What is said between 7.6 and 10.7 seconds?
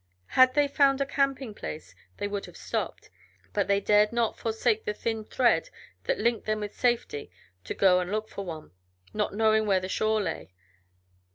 to go and look for one, not knowing where the shore lay.